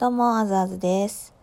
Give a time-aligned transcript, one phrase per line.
[0.00, 1.34] どうも、あずあずです。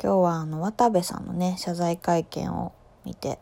[0.00, 2.72] 今日はあの、渡部さんのね、謝罪会見を
[3.04, 3.40] 見て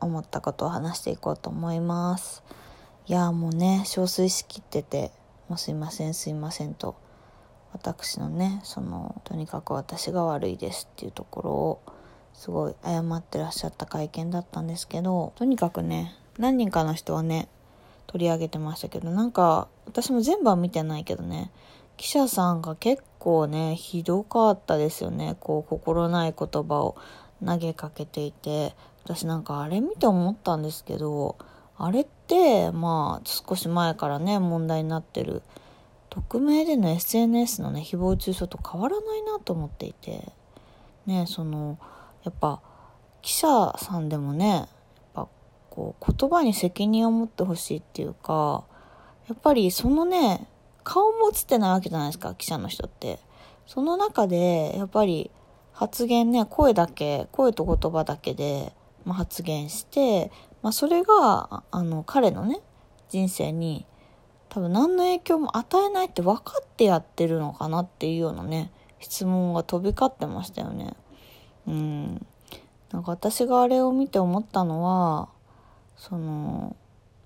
[0.00, 2.42] 思ったことを話していこうと思います。
[3.06, 5.12] いやもうね、憔悴しきってて、
[5.50, 6.96] もうすいませんすいませんと、
[7.74, 11.82] 私のね、その、とにかく私が悪いですっていうところを、
[12.32, 17.46] すごい謝ってらっしゃった会見だったんですけど、とにかくね、何人かの人はね、
[18.06, 21.50] 取り上げてましたけど、なんか、私も全部は見てないけどね、
[21.98, 25.38] 記者さんが結構ね、ひどかったですよね。
[25.40, 26.94] こう、心ない言葉を
[27.42, 31.38] 投げかけていて、私なんかあれ見て思ったんですけど、
[31.78, 35.42] あれって、まあ、少し前からね、問題になってる、
[36.10, 40.30] 匿名での SNS のね、誹謗中傷と変わらないなと思っていて、
[41.06, 41.78] ね、その、
[42.24, 42.60] やっぱ、
[43.22, 44.68] 記者さんでもね、やっ
[45.14, 45.28] ぱ、
[45.70, 48.64] こう、言葉に責任を持ってほしいっていうか、
[49.28, 50.46] やっぱりそのね、
[50.84, 53.18] 顔も映ってないわけじゃないですか、記者の人って。
[53.66, 55.30] その中で、やっぱり
[55.72, 58.72] 発言ね、声だけ、声と言葉だけで、
[59.04, 60.30] まあ、発言して、
[60.62, 62.60] まあ、それが、あの、彼のね、
[63.08, 63.86] 人生に
[64.54, 70.94] 多分何の影響も与えないって分かってやってるのかなっていうようなね、質問が飛び交ってましたよね。
[71.66, 72.26] うん。
[72.92, 75.28] なんか私があれを見て思ったのは、
[75.96, 76.76] その、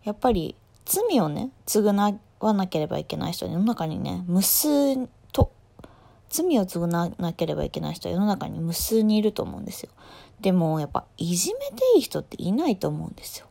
[0.04, 0.56] やっぱり
[0.86, 5.52] 罪をね、償わなければいけない人は世の中にね、無数と、
[6.28, 9.90] 罪を償わなければいけない人は世の中に無数にいると思うんですよ。
[10.40, 13.46] でも、やっぱ、いじめていい人っていないと思うんですよ。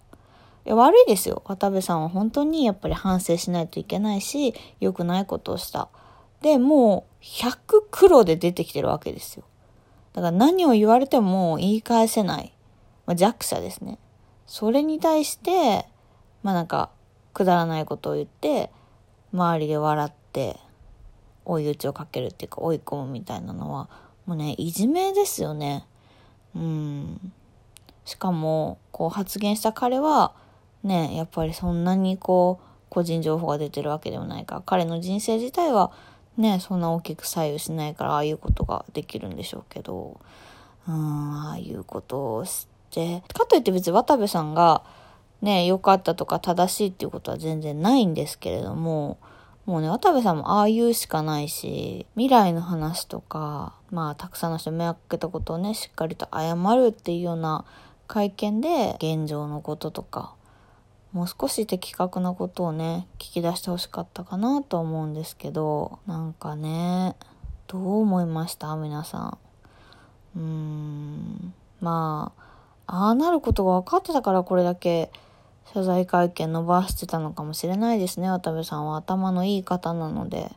[0.66, 1.42] いや悪いですよ。
[1.46, 5.88] 渡部さんは本当にやっぱり反省しないといけないし、良くないことをした。
[6.42, 9.44] で、もう、100黒で出てきてるわけですよ。
[10.14, 12.54] だから何を言われても言い返せない。
[13.06, 13.98] まあ、弱者ですね。
[14.46, 15.88] それに対して、
[16.44, 16.90] まあなんか、
[17.38, 18.72] くだらないことを言って、
[19.32, 20.58] 周りで笑って、
[21.46, 23.90] 追い打ちをかけるっていうか追い込むみたいなのは、
[24.26, 25.86] もうね、いじめですよね。
[26.56, 27.32] うん。
[28.06, 30.34] しかも、こう発言した彼は、
[30.82, 35.92] ね、やっぱりそんなにこう、個人情報が出てるわけでもないから、彼の人生自体は、
[36.38, 40.20] ね、そんな大きく左右しないから、ああいうことができるんでしょうけど、
[40.88, 44.82] うん、ああいうことをして、かといって別に渡部さんが、
[45.42, 49.18] ね、良かったとか正しいっていうことは全然ないんですけれども、
[49.66, 57.66] もうね、渡部さんもああ言うしかないし、未来の話とか、まあ、たくさんの人迷惑かけたことをね、しっかりと謝るっていうような
[58.08, 60.34] 会見で、現状のこととか、
[61.12, 67.16] もう少し的確なことをね、聞き出してほしかったかなと思うんですけど、なんかね、
[67.68, 68.76] どう思いました？
[68.78, 69.38] 皆さん。
[70.38, 72.32] うーん、ま
[72.86, 75.12] あ、ああなることが分かってたからこれだけ
[75.74, 78.30] 謝罪会見伸ばしてたのかもしれないですね。
[78.30, 80.52] 渡部さんは頭のいい方なので、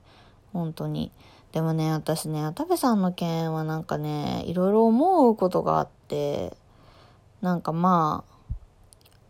[0.52, 1.10] 本当に。
[1.52, 6.56] でもね、私ね、渡部さんの件はなんかね、いろいろ思うことがあって、
[7.40, 8.24] なんかま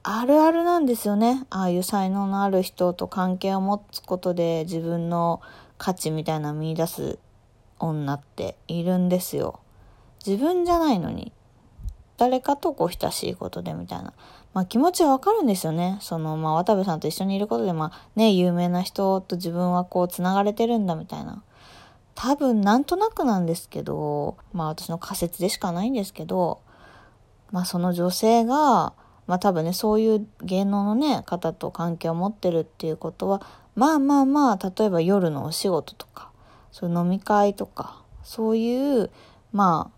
[0.03, 1.47] あ、あるあるなんですよね。
[1.51, 5.41] ああいう才能のある人と関係を持つことで自分の
[5.77, 7.19] 価値みたいな見出す
[7.79, 9.61] 女っているんですよ。
[10.25, 11.33] 自分じゃないのに。
[12.17, 14.13] 誰かとこう親しいことでみたいな。
[14.53, 15.99] まあ気持ちはわかるんですよね。
[16.01, 21.43] その、まあ渡部さんと一緒にいることで、まあね、有名な人と自分はこう繋がれてるんだみたいな。
[22.15, 26.61] 多分なんとなくなんですけど、まあ私の仮説でしかないんですけど、
[27.51, 28.93] まあその女性が、
[29.27, 33.43] まあ多分ね、そういう芸能のね、方と関係を持ってるっていうことは、
[33.77, 36.31] まあまあまあ、例えば夜のお仕事とか、
[36.73, 39.11] そういう飲み会とか、そういう、
[39.53, 39.91] ま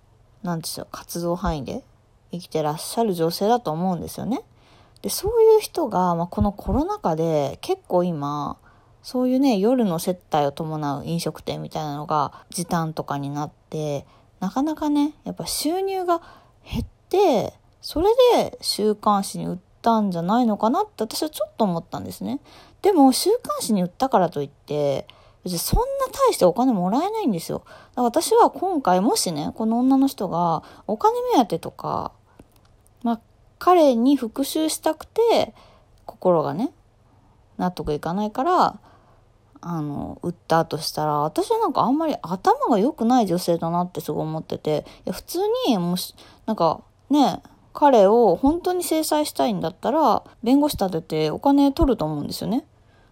[0.42, 1.82] あ、なんでしょう、活動範囲で
[2.32, 4.42] 生きてらっしゃる女性だと思うんですよね。
[5.02, 8.56] で、そういう人が、まあ、このコロナ禍で結構今、
[9.02, 14.06] そういうね、夜の接待を伴う飲食店みたいなのが時短とかになって、
[14.40, 16.22] なかなかね、やっぱ収入が
[16.64, 22.40] 減って、それで週刊誌に売ったんじゃないのかなって私はちょっと思ったんですね。
[22.80, 25.08] でも週刊誌に売ったからといって、
[25.42, 25.84] 別にそんな
[26.28, 27.58] 大してお金もらえないんですよ。
[27.58, 32.12] だから私は今回もしね、この女の人がお金目当てとか、
[33.02, 33.20] まあ、
[33.58, 35.54] 彼に復讐したくて、
[36.06, 36.72] 心がね、
[37.58, 38.78] 納得いかないから、
[39.60, 45.38] あの、売ったとしたら、私はなんかあんまり頭が良くない女性だなってすごい思ってて、いや普通
[45.68, 46.14] に、もし、
[46.46, 47.40] なんか、ね、
[47.72, 52.66] 彼を本当に制裁したいんだったら、弁護士立ててお金取ると思うんですよね。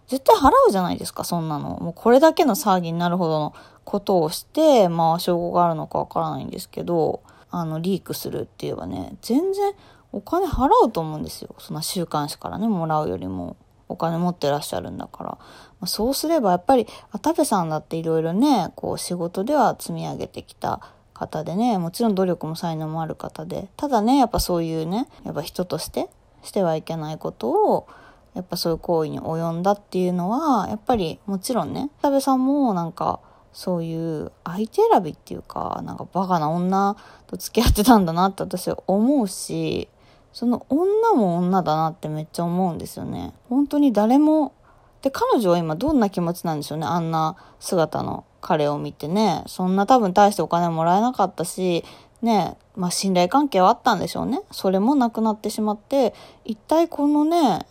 [0.07, 1.77] 絶対払うじゃないですか、そんなの。
[1.79, 3.53] もうこれだけの騒ぎになるほどの
[3.85, 7.21] ことをして、まあ、証拠があるのかわからないんですけど、
[7.51, 9.73] あの、リークするって言えばね、全然
[10.11, 11.55] お金払うと思うんですよ。
[11.59, 13.55] そんな週刊誌からね、もらうよりも。
[13.91, 15.29] お金持ってらっしゃるんだから。
[15.31, 15.37] ま
[15.81, 20.79] あ、そうすればやっぱり渡部さんだっていろいろね、こう仕事では積み上げてきた
[21.13, 26.09] 方でね、もちろん努力も才能もある方で、ただね、やっぱそういうね、やっぱ人として
[26.41, 27.87] してはいけないことを、
[28.33, 33.19] やっぱそういう行為に及んだっていうのは、やっぱりもちろんね、渡部さんもなんか、
[33.53, 36.95] そういう相手選びっていうか、なんかバカな女
[37.27, 39.89] と付き合ってたんだなって私は思うし、
[40.33, 43.33] その女も女だなってめっちゃ思うんですよね。
[43.49, 44.53] 本当に誰も、
[45.01, 46.85] で、彼女は今どんな気持ちなんでしょうね。
[46.85, 49.43] あんな姿の彼を見てね。
[49.47, 51.83] そんな多分大してお金もらえなかったし、
[52.21, 54.41] ね、まあ信頼関係はあったんでしょうね。
[54.51, 56.13] それもなくなってしまって、
[56.45, 57.65] 一体このね、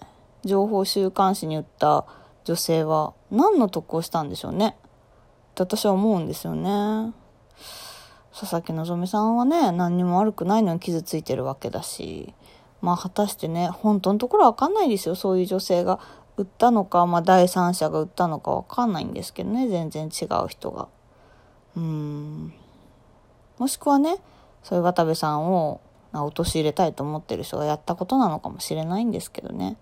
[0.45, 2.05] 情報週刊誌に売った
[2.45, 4.77] 女性は何の得をしたんでしょうね。
[5.65, 7.13] って私は思うんですよね。
[8.39, 12.35] 佐々木希さんはね、何にも悪くないのに傷ついてるわけだし、
[12.81, 15.15] まあ果たしてね、本当のところわかんないですよ。
[15.15, 16.01] そういう女性が
[16.37, 20.89] 売ったのか、まあ第三者が売ったのかわかんないんですけどね、全然違う人が。
[21.77, 22.53] うん。
[23.59, 24.17] もしくはね、
[24.63, 25.81] そういう渡部さんを
[26.13, 29.77] 陥れたいと思ってる人がやったことなのかもしれないんですけどね。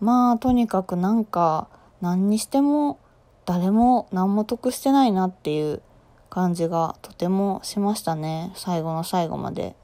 [0.00, 1.68] まあとにかくなんか
[2.00, 2.98] 何にしても
[3.44, 5.82] 誰も何も得してないなっていう
[6.30, 9.76] 感じがとてもしましたね最後の最後まで。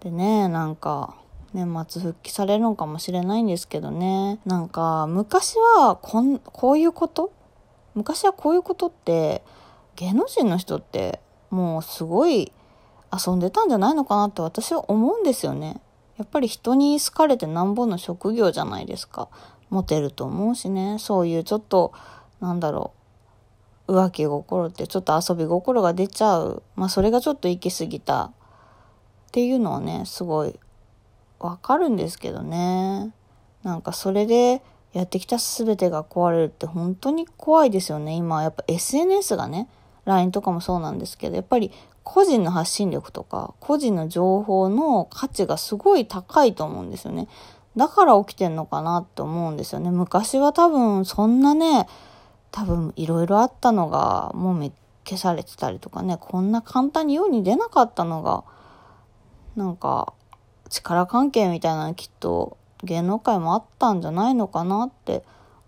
[0.00, 1.14] でねなんか
[1.54, 7.32] 年末復帰されるのかもしれないんですけどねなんか昔はこんこういうこと？
[7.94, 9.42] 昔はこういうことって
[9.94, 12.52] 芸能人の人ってもうすごい
[13.26, 15.80] 遊んでたんじゃないのかなって私は思うんですよね。
[16.18, 19.28] やっぱり人に好かれてなんぼの職業じゃないですか。
[19.70, 20.98] モテると思うしね。
[20.98, 21.92] そういうちょっと
[22.40, 22.92] なんだろ
[23.88, 26.62] う、浮気心ってちょっと遊び心が出ちゃう。
[26.74, 28.30] まあそれがちょっと行き過ぎたっ
[29.32, 30.58] ていうのはね、すごい
[31.38, 33.12] わかるんですけどね。
[33.62, 34.62] なんかそれで
[34.92, 38.14] やってきた全てが壊れるって本当に怖いですよね。
[38.14, 39.68] 今やっぱ SNS がね、
[40.04, 41.70] LINE とかもそうなんですけど、やっぱり
[42.02, 47.28] 個人の発信力とか、個人の情報の価値がすごい高いと思うんですよね。
[47.76, 49.90] だから起きてんのかなって思うんですよね。
[49.90, 51.88] 昔は多分そんなね、
[52.50, 54.72] 多分いろいろあったのがもう
[55.04, 58.44] 消されてたりとかねこんな簡単に世に出なかったのが
[59.56, 60.12] なんか
[60.68, 65.22] 力関係みたいなのきっと芸能界もあったんじゃないのかなって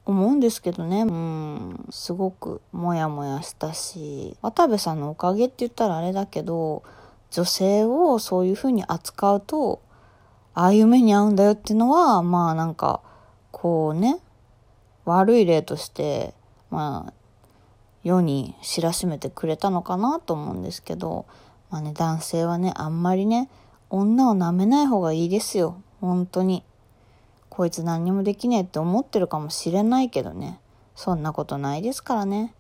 [0.05, 1.03] 思うんですけどね。
[1.03, 6.83] うんすごくモヤモヤしたし渡部さんのおかげって言ったらあれだけど
[7.31, 9.83] 女性をそういうふうに扱うと
[10.55, 13.01] ああいう目に遭うんだよっていうのはまあなんか
[13.53, 14.19] こうね
[15.05, 16.35] 悪い例として
[16.71, 17.13] まあ、
[18.05, 21.27] 世に知らしめてくれたのかなと思うんですけど、
[21.71, 23.51] まあね、男性はね、あんまりね、
[23.91, 25.83] 女を舐めない方がいいですよ。
[26.01, 26.65] 本当に。
[27.49, 30.61] こいつ何にもできねえって思ってるかもしれないけどね。
[30.95, 32.55] そんなことないですからね。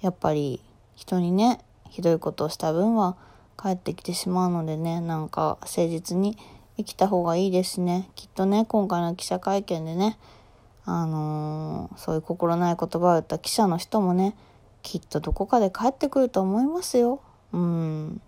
[0.00, 0.60] やっぱり
[0.96, 3.16] 人にね、ひどいことをした分は
[3.60, 6.36] 帰ってきてしまうのでね、なんか誠実に
[6.76, 8.08] 生きた方がいいですね。
[8.16, 10.18] きっとね、今回の記者会見でね、
[10.84, 14.34] あのー、そういう心ない言葉を言った記者の人もね、
[14.82, 17.20] きっとどこかで帰ってくると思いますよ。
[17.52, 18.20] うん。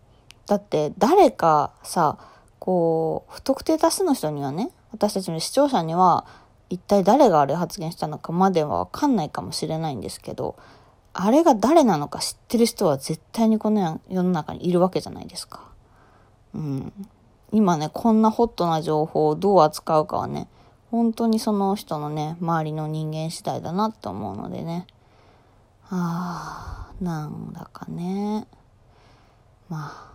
[0.46, 2.18] だって誰かさ、
[2.58, 6.26] こう、不特定多数の人にはね、私たちの視聴者には、
[6.70, 10.56] 一体誰があれ発言したのかまではわかんないかもしれないんですけど、
[11.12, 15.60] あれが誰なのか知ってる人は絶対にこの世の中にいるわけじゃないですか。
[16.54, 16.92] うん。
[17.52, 20.48] 今ね、こんなホットな情報をどう扱うかはね、
[20.94, 24.86] 本当にその人のね、周りの人間次第だなって思うのでね。
[25.90, 28.46] ああ、なんだかね。
[29.68, 30.12] まあ、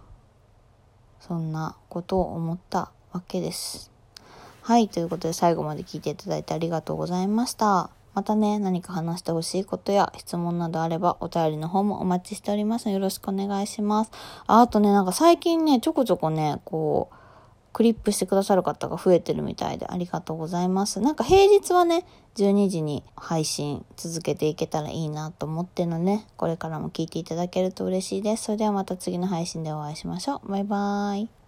[1.20, 3.92] そんなことを思ったわけです。
[4.62, 7.90] はい、ということで最後まで聞いていただいてありがとうございました。
[8.14, 14.12] またね、何か話してほしいことや質問などあればお便りの方もお待ちしておりますよろしくお願いします。
[14.48, 17.16] ああとね、なんか最近ね、ちょこちょこね、こう、
[17.80, 21.00] クリップしてくださる方が増えてるみたいでありがとうございます。
[21.00, 22.06] なんか平日はね、
[22.36, 28.44] 12時に配信続けていけたらいいなと思ってるの、ね、これからも聞いていただけると嬉しいです。
[28.44, 30.52] それではまた次の配信でお会いしましょう。
[30.52, 31.39] バイバーイ。